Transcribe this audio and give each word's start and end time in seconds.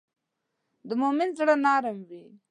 د 0.87 0.89
مؤمن 1.01 1.29
زړه 1.39 1.55
نرم 1.65 1.97
وي. 2.09 2.25